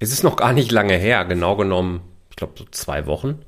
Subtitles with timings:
[0.00, 3.40] Es ist noch gar nicht lange her, genau genommen, ich glaube so zwei Wochen.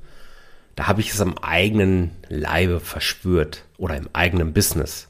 [0.75, 5.07] Da habe ich es am eigenen Leibe verspürt oder im eigenen Business.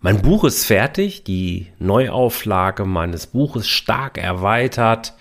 [0.00, 5.14] Mein Buch ist fertig, die Neuauflage meines Buches stark erweitert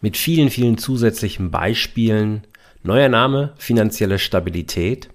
[0.00, 2.46] mit vielen, vielen zusätzlichen Beispielen.
[2.82, 5.08] Neuer Name, finanzielle Stabilität.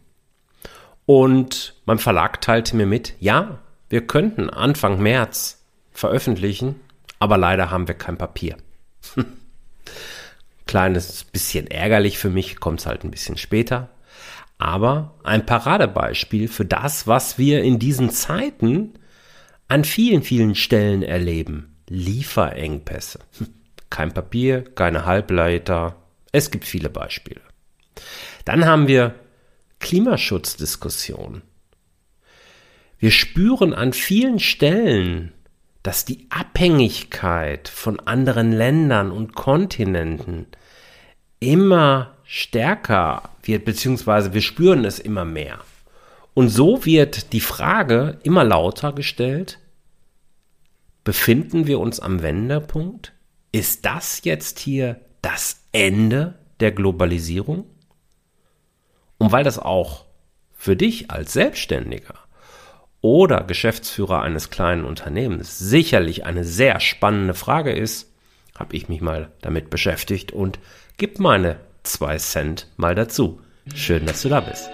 [1.05, 3.59] Und mein Verlag teilte mir mit, ja,
[3.89, 6.75] wir könnten Anfang März veröffentlichen,
[7.19, 8.57] aber leider haben wir kein Papier.
[10.67, 13.89] Kleines bisschen ärgerlich für mich, kommt es halt ein bisschen später.
[14.57, 18.93] Aber ein Paradebeispiel für das, was wir in diesen Zeiten
[19.67, 21.77] an vielen, vielen Stellen erleben.
[21.87, 23.19] Lieferengpässe.
[23.89, 25.95] Kein Papier, keine Halbleiter.
[26.31, 27.41] Es gibt viele Beispiele.
[28.45, 29.15] Dann haben wir
[29.79, 31.41] Klimaschutzdiskussionen.
[32.99, 35.31] Wir spüren an vielen Stellen,
[35.83, 40.47] dass die Abhängigkeit von anderen Ländern und Kontinenten
[41.39, 45.59] immer stärker wird, beziehungsweise wir spüren es immer mehr.
[46.33, 49.59] Und so wird die Frage immer lauter gestellt,
[51.03, 53.13] befinden wir uns am Wendepunkt?
[53.51, 57.65] Ist das jetzt hier das Ende der Globalisierung?
[59.17, 60.05] Und weil das auch
[60.53, 62.15] für dich als Selbstständiger
[63.01, 68.11] oder Geschäftsführer eines kleinen Unternehmens sicherlich eine sehr spannende Frage ist,
[68.57, 70.59] habe ich mich mal damit beschäftigt und
[70.97, 73.39] gib meine zwei Cent mal dazu.
[73.73, 74.69] Schön, dass du da bist.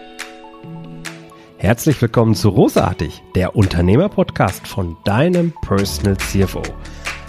[1.57, 6.61] Herzlich willkommen zu Rosartig, der Unternehmer-Podcast von deinem Personal CFO.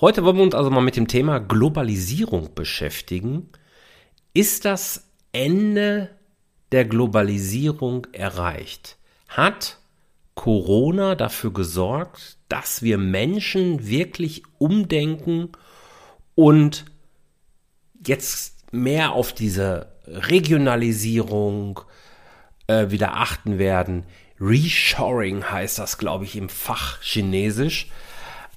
[0.00, 3.48] Heute wollen wir uns also mal mit dem Thema Globalisierung beschäftigen.
[4.32, 6.10] Ist das Ende
[6.70, 8.96] der Globalisierung erreicht?
[9.26, 9.80] Hat
[10.36, 15.50] Corona dafür gesorgt, dass wir Menschen wirklich umdenken
[16.36, 16.84] und
[18.06, 21.80] jetzt mehr auf diese Regionalisierung
[22.68, 24.04] äh, wieder achten werden?
[24.40, 27.90] Reshoring heißt das, glaube ich, im Fach Chinesisch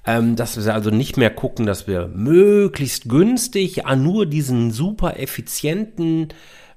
[0.04, 5.18] ähm, dass wir also nicht mehr gucken, dass wir möglichst günstig an nur diesen super
[5.18, 6.28] effizienten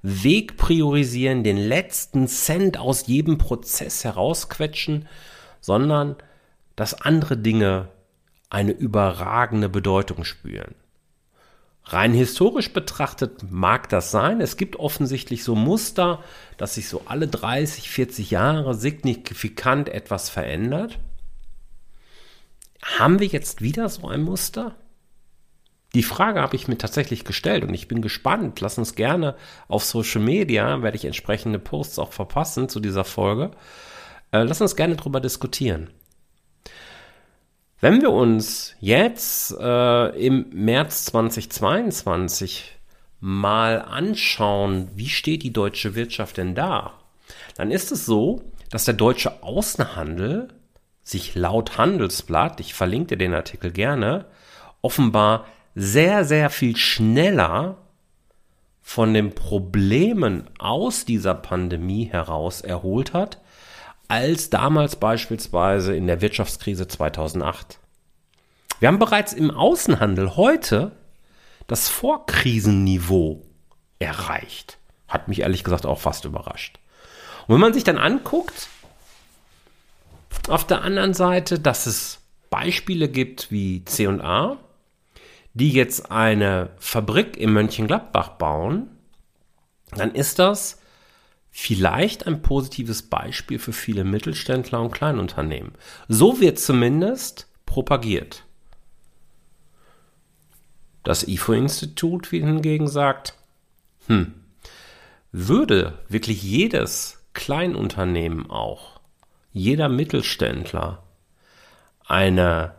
[0.02, 5.08] Weg priorisieren, den letzten Cent aus jedem Prozess herausquetschen,
[5.62, 6.16] sondern
[6.76, 7.90] dass andere Dinge
[8.50, 10.76] eine überragende Bedeutung spüren.
[11.86, 14.42] Rein historisch betrachtet mag das sein.
[14.42, 16.24] Es gibt offensichtlich so Muster,
[16.58, 21.00] dass sich so alle 30, 40 Jahre signifikant etwas verändert.
[22.86, 24.76] Haben wir jetzt wieder so ein Muster?
[25.96, 28.62] Die Frage habe ich mir tatsächlich gestellt und ich bin gespannt.
[28.62, 29.36] Lass uns gerne
[29.68, 33.52] auf Social Media, werde ich entsprechende Posts auch verpassen zu dieser Folge.
[34.32, 35.90] Äh, lass uns gerne darüber diskutieren.
[37.80, 42.78] Wenn wir uns jetzt äh, im März 2022
[43.20, 46.94] mal anschauen, wie steht die deutsche Wirtschaft denn da,
[47.56, 50.50] dann ist es so, dass der deutsche Außenhandel
[51.06, 54.26] sich laut Handelsblatt, ich verlinke dir den Artikel gerne,
[54.82, 55.46] offenbar
[55.76, 57.78] sehr, sehr viel schneller
[58.82, 63.40] von den Problemen aus dieser Pandemie heraus erholt hat,
[64.08, 67.80] als damals beispielsweise in der Wirtschaftskrise 2008.
[68.80, 70.92] Wir haben bereits im Außenhandel heute
[71.68, 73.46] das Vorkrisenniveau
[74.00, 74.80] erreicht.
[75.08, 76.80] Hat mich ehrlich gesagt auch fast überrascht.
[77.48, 78.70] Und wenn man sich dann anguckt,
[80.48, 84.58] auf der anderen Seite, dass es Beispiele gibt wie C&A,
[85.54, 88.90] die jetzt eine Fabrik in Mönchengladbach bauen,
[89.92, 90.80] dann ist das
[91.50, 95.72] vielleicht ein positives Beispiel für viele Mittelständler und Kleinunternehmen.
[96.10, 98.44] So wird zumindest propagiert.
[101.04, 103.36] Das IFO-Institut hingegen sagt,
[104.08, 104.34] hm,
[105.32, 108.95] würde wirklich jedes Kleinunternehmen auch
[109.56, 111.02] jeder Mittelständler
[112.06, 112.76] eine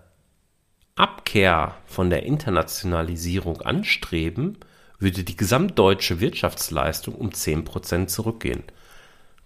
[0.94, 4.58] Abkehr von der Internationalisierung anstreben,
[4.98, 8.62] würde die gesamtdeutsche Wirtschaftsleistung um 10% zurückgehen.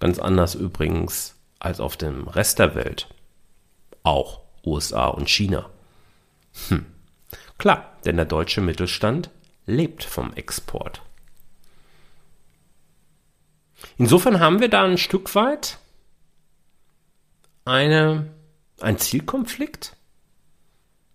[0.01, 3.07] Ganz anders übrigens als auf dem Rest der Welt.
[4.03, 5.71] Auch USA und China.
[6.69, 6.85] Hm.
[7.59, 9.31] Klar, denn der deutsche Mittelstand
[9.67, 11.01] lebt vom Export.
[13.99, 15.79] Insofern haben wir da ein Stück weit
[17.65, 18.31] eine,
[18.81, 19.97] ein Zielkonflikt.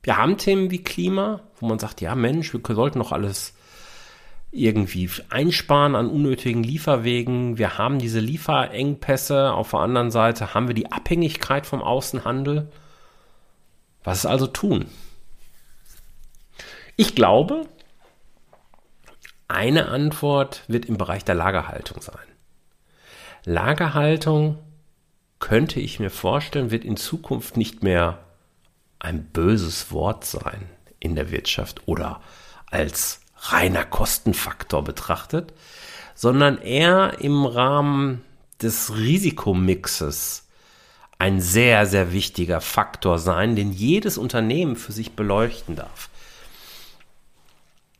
[0.03, 3.53] Wir haben Themen wie Klima, wo man sagt, ja Mensch, wir sollten doch alles
[4.51, 7.57] irgendwie einsparen an unnötigen Lieferwegen.
[7.57, 9.51] Wir haben diese Lieferengpässe.
[9.51, 12.71] Auf der anderen Seite haben wir die Abhängigkeit vom Außenhandel.
[14.03, 14.85] Was ist also tun?
[16.95, 17.67] Ich glaube,
[19.47, 22.15] eine Antwort wird im Bereich der Lagerhaltung sein.
[23.43, 24.57] Lagerhaltung
[25.45, 28.17] könnte ich mir vorstellen, wird in Zukunft nicht mehr
[28.97, 30.67] ein böses Wort sein
[30.99, 32.19] in der Wirtschaft oder
[32.71, 35.53] als reiner Kostenfaktor betrachtet,
[36.15, 38.25] sondern eher im Rahmen
[38.59, 40.47] des Risikomixes
[41.19, 46.09] ein sehr, sehr wichtiger Faktor sein, den jedes Unternehmen für sich beleuchten darf.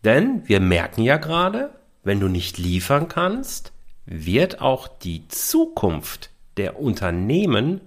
[0.04, 1.70] Denn wir merken ja gerade,
[2.04, 3.72] wenn du nicht liefern kannst,
[4.08, 7.82] wird auch die Zukunft der Unternehmen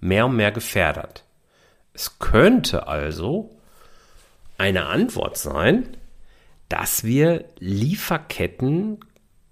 [0.00, 1.24] mehr und mehr gefährdet.
[1.92, 3.50] Es könnte also
[4.56, 5.96] eine Antwort sein,
[6.68, 9.00] dass wir Lieferketten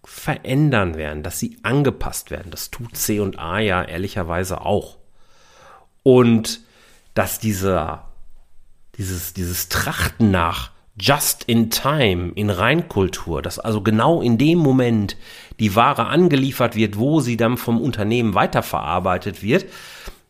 [0.04, 2.50] verändern werden, dass sie angepasst werden.
[2.50, 4.99] Das tut C und A ja ehrlicherweise auch.
[6.02, 6.60] Und
[7.14, 8.12] dass dieser,
[8.96, 15.16] dieses, dieses Trachten nach just in time, in Reinkultur, dass also genau in dem Moment
[15.58, 19.66] die Ware angeliefert wird, wo sie dann vom Unternehmen weiterverarbeitet wird,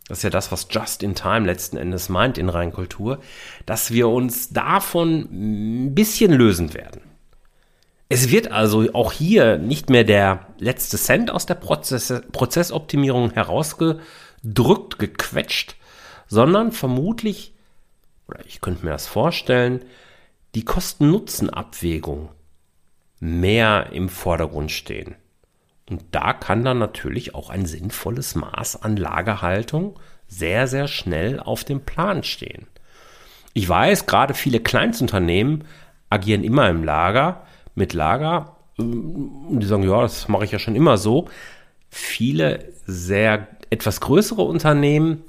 [0.09, 3.19] das ist ja das, was Just in Time letzten Endes meint in Reinkultur,
[3.65, 5.29] dass wir uns davon
[5.89, 7.03] ein bisschen lösen werden.
[8.09, 15.01] Es wird also auch hier nicht mehr der letzte Cent aus der Prozess Prozessoptimierung herausgedrückt,
[15.01, 15.75] gequetscht,
[16.29, 17.53] sondern vermutlich,
[18.29, 19.85] oder ich könnte mir das vorstellen,
[20.57, 22.31] die Kosten-Nutzen-Abwägung
[23.21, 25.15] mehr im Vordergrund stehen.
[25.91, 31.65] Und da kann dann natürlich auch ein sinnvolles Maß an Lagerhaltung sehr, sehr schnell auf
[31.65, 32.67] dem Plan stehen.
[33.53, 35.65] Ich weiß, gerade viele Kleinstunternehmen
[36.09, 38.57] agieren immer im Lager, mit Lager.
[38.79, 41.29] Und die sagen, ja, das mache ich ja schon immer so.
[41.91, 45.23] Viele sehr etwas größere Unternehmen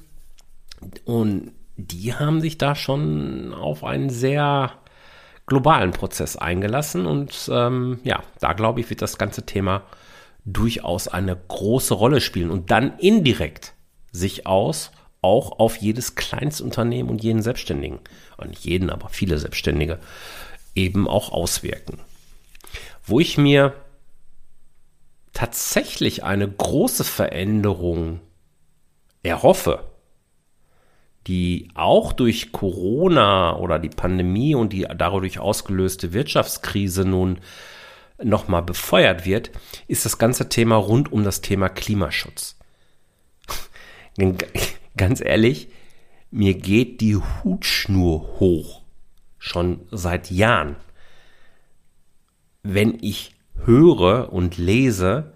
[1.04, 4.72] und die haben sich da schon auf einen sehr
[5.48, 9.82] globalen Prozess eingelassen und ähm, ja, da glaube ich, wird das ganze Thema
[10.44, 13.74] durchaus eine große Rolle spielen und dann indirekt
[14.12, 17.98] sich aus auch auf jedes Kleinstunternehmen und jeden Selbstständigen,
[18.36, 19.98] und jeden, aber viele Selbstständige,
[20.74, 21.98] eben auch auswirken.
[23.04, 23.74] Wo ich mir
[25.32, 28.20] tatsächlich eine große Veränderung
[29.22, 29.87] erhoffe,
[31.26, 37.40] die auch durch Corona oder die Pandemie und die dadurch ausgelöste Wirtschaftskrise nun
[38.22, 39.50] nochmal befeuert wird,
[39.86, 42.58] ist das ganze Thema rund um das Thema Klimaschutz.
[44.96, 45.68] Ganz ehrlich,
[46.30, 48.82] mir geht die Hutschnur hoch.
[49.38, 50.76] Schon seit Jahren.
[52.62, 53.34] Wenn ich
[53.64, 55.32] höre und lese,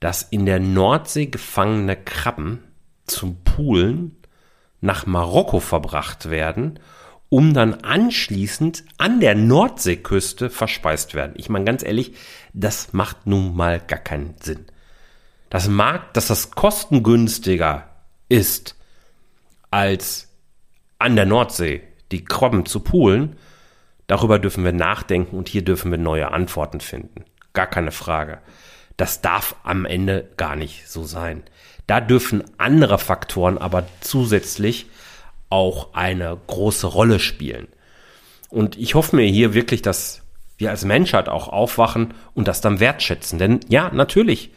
[0.00, 2.62] dass in der Nordsee gefangene Krabben
[3.06, 4.17] zum Poolen
[4.80, 6.78] nach Marokko verbracht werden
[7.28, 11.34] um dann anschließend an der Nordseeküste verspeist werden.
[11.36, 12.14] Ich meine ganz ehrlich,
[12.52, 14.66] das macht nun mal gar keinen Sinn.
[15.50, 17.88] Das mag, dass das kostengünstiger
[18.28, 18.76] ist,
[19.70, 20.28] als
[20.98, 21.82] an der Nordsee
[22.12, 23.36] die Krabben zu poolen.
[24.06, 27.24] Darüber dürfen wir nachdenken und hier dürfen wir neue Antworten finden.
[27.52, 28.38] Gar keine Frage.
[28.96, 31.42] Das darf am Ende gar nicht so sein.
[31.88, 34.86] Da dürfen andere Faktoren aber zusätzlich
[35.48, 37.66] auch eine große Rolle spielen.
[38.50, 40.22] Und ich hoffe mir hier wirklich, dass
[40.58, 43.38] wir als Menschheit auch aufwachen und das dann wertschätzen.
[43.38, 44.52] Denn ja, natürlich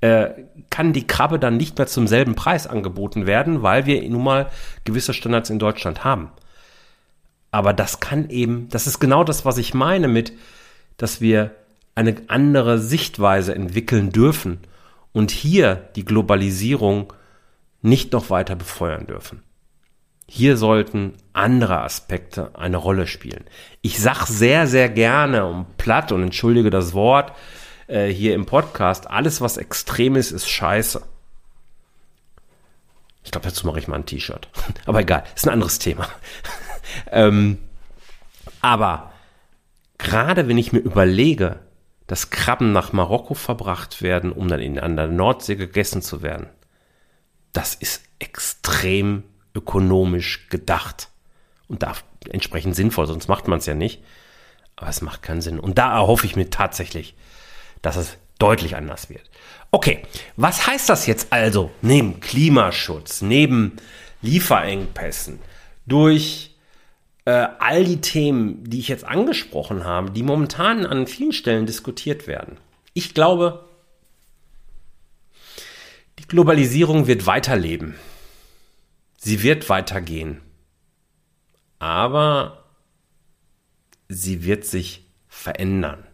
[0.00, 0.30] äh,
[0.70, 4.50] kann die Krabbe dann nicht mehr zum selben Preis angeboten werden, weil wir nun mal
[4.84, 6.32] gewisse Standards in Deutschland haben.
[7.52, 10.32] Aber das kann eben, das ist genau das, was ich meine mit,
[10.96, 11.52] dass wir
[11.94, 14.58] eine andere Sichtweise entwickeln dürfen
[15.12, 17.12] und hier die Globalisierung
[17.80, 19.42] nicht noch weiter befeuern dürfen.
[20.26, 23.44] Hier sollten andere Aspekte eine Rolle spielen.
[23.82, 27.32] Ich sag sehr, sehr gerne und platt und entschuldige das Wort
[27.86, 31.02] äh, hier im Podcast, alles was extrem ist, ist scheiße.
[33.24, 34.48] Ich glaube, dazu mache ich mal ein T-Shirt.
[34.86, 36.08] Aber egal, ist ein anderes Thema.
[37.10, 37.58] ähm,
[38.60, 39.12] aber
[39.98, 41.58] gerade wenn ich mir überlege,
[42.12, 46.46] dass Krabben nach Marokko verbracht werden, um dann in, an der Nordsee gegessen zu werden,
[47.54, 49.22] das ist extrem
[49.54, 51.08] ökonomisch gedacht
[51.68, 51.94] und da
[52.28, 54.02] entsprechend sinnvoll, sonst macht man es ja nicht.
[54.76, 55.58] Aber es macht keinen Sinn.
[55.58, 57.14] Und da erhoffe ich mir tatsächlich,
[57.80, 59.30] dass es deutlich anders wird.
[59.70, 60.02] Okay,
[60.36, 63.78] was heißt das jetzt also neben Klimaschutz, neben
[64.20, 65.38] Lieferengpässen,
[65.86, 66.51] durch
[67.24, 72.26] äh, all die Themen, die ich jetzt angesprochen habe, die momentan an vielen Stellen diskutiert
[72.26, 72.58] werden?
[72.94, 73.68] Ich glaube,
[76.18, 77.94] die Globalisierung wird weiterleben.
[79.16, 80.40] Sie wird weitergehen.
[81.78, 82.64] Aber
[84.08, 86.06] sie wird sich verändern.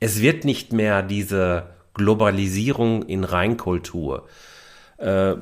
[0.00, 4.28] Es wird nicht mehr diese Globalisierung in Reinkultur.
[4.96, 5.34] Äh,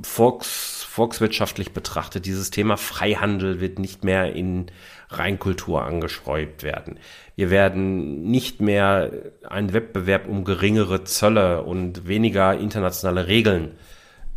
[0.00, 4.66] volks, volkswirtschaftlich betrachtet, dieses Thema Freihandel wird nicht mehr in
[5.08, 6.98] Reinkultur angeschräubt werden.
[7.36, 9.10] Wir werden nicht mehr
[9.48, 13.78] einen Wettbewerb um geringere Zölle und weniger internationale Regeln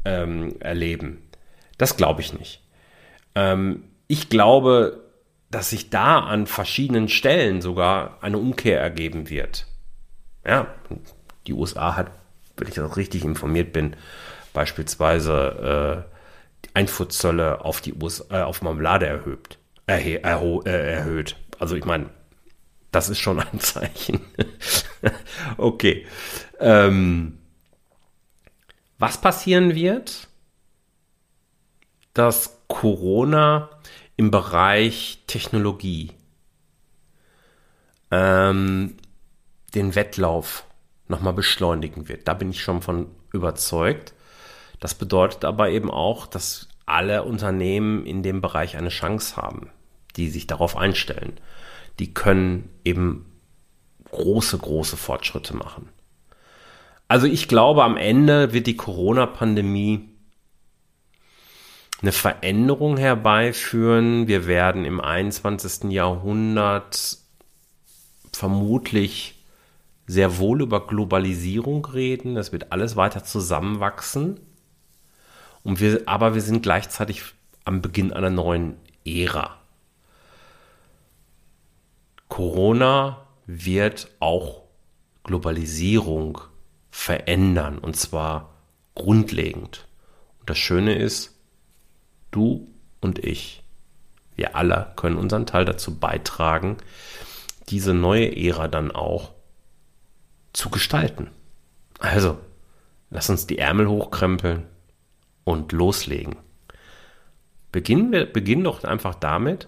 [0.06, 1.28] ähm, erleben.
[1.78, 2.62] Das glaube ich nicht.
[3.36, 5.04] Ähm, ich glaube,
[5.52, 9.68] dass sich da an verschiedenen Stellen sogar eine Umkehr ergeben wird.
[10.48, 10.68] Ja,
[11.46, 12.12] die USA hat,
[12.56, 13.98] wenn ich das richtig informiert bin,
[14.54, 16.13] beispielsweise äh,
[16.74, 19.58] Einfuhrzölle auf die USA, äh, auf Marmelade erhöht.
[19.86, 21.36] Erhe erho äh, erhöht.
[21.60, 22.10] Also ich meine,
[22.92, 24.22] das ist schon ein Zeichen.
[25.58, 26.06] okay.
[26.60, 27.40] Ähm,
[28.98, 30.28] was passieren wird,
[32.14, 33.70] dass Corona
[34.16, 36.12] im Bereich Technologie
[38.12, 38.96] ähm,
[39.74, 40.66] den Wettlauf
[41.08, 42.28] nochmal beschleunigen wird.
[42.28, 44.14] Da bin ich schon von überzeugt.
[44.84, 49.70] Das bedeutet aber eben auch, dass alle Unternehmen in dem Bereich eine Chance haben,
[50.18, 51.40] die sich darauf einstellen.
[52.00, 53.26] Die können eben
[54.12, 55.88] große, große Fortschritte machen.
[57.08, 60.02] Also ich glaube, am Ende wird die Corona-Pandemie
[62.02, 64.28] eine Veränderung herbeiführen.
[64.28, 65.92] Wir werden im 21.
[65.94, 67.20] Jahrhundert
[68.34, 69.46] vermutlich
[70.08, 72.36] sehr wohl über Globalisierung reden.
[72.36, 74.42] Das wird alles weiter zusammenwachsen.
[75.64, 77.24] Und wir, aber wir sind gleichzeitig
[77.66, 79.58] am Beginn einer neuen Ära.
[82.28, 84.64] Corona wird auch
[85.24, 86.40] Globalisierung
[86.92, 88.54] verändern und zwar
[88.96, 89.88] grundlegend.
[90.40, 91.34] Und das Schöne ist,
[92.32, 92.68] Du
[93.00, 93.62] und ich.
[94.36, 96.78] Wir alle können unseren Teil dazu beitragen,
[97.70, 99.32] diese neue Ära dann auch
[100.52, 101.30] zu gestalten.
[102.00, 102.40] Also,
[103.12, 104.66] lass uns die Ärmel hochkrempeln
[105.44, 106.36] und loslegen.
[107.72, 109.68] Beginnen wir, beginn doch einfach damit,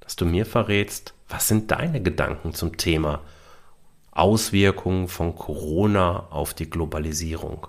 [0.00, 3.22] dass du mir verrätst, was sind deine Gedanken zum Thema
[4.10, 7.66] Auswirkungen von Corona auf die Globalisierung?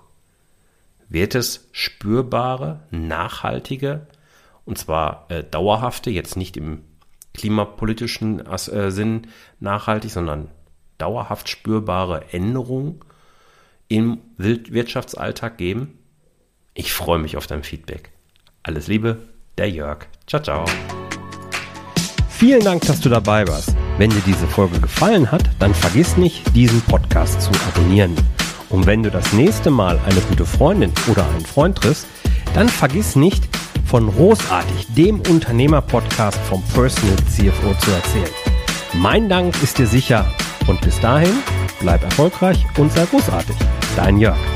[1.08, 4.06] Wird es spürbare, nachhaltige
[4.64, 6.82] und zwar äh, dauerhafte, jetzt nicht im
[7.34, 9.28] klimapolitischen äh, Sinn
[9.60, 10.50] nachhaltig, sondern
[10.98, 13.00] dauerhaft spürbare Änderungen
[13.88, 15.98] im Wirtschaftsalltag geben?
[16.74, 18.10] Ich freue mich auf dein Feedback.
[18.64, 19.18] Alles Liebe,
[19.56, 20.06] der Jörg.
[20.26, 20.64] Ciao, ciao.
[22.28, 23.76] Vielen Dank, dass du dabei warst.
[23.96, 28.16] Wenn dir diese Folge gefallen hat, dann vergiss nicht, diesen Podcast zu abonnieren.
[28.70, 32.08] Und wenn du das nächste Mal eine gute Freundin oder einen Freund triffst,
[32.54, 33.48] dann vergiss nicht,
[33.86, 38.34] von Großartig, dem Unternehmer-Podcast vom Personal CFO zu erzählen.
[38.94, 40.26] Mein Dank ist dir sicher
[40.66, 41.36] und bis dahin
[41.78, 43.54] bleib erfolgreich und sei großartig.
[43.94, 44.53] Dein Jörg.